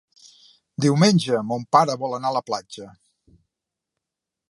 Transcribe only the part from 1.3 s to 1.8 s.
mon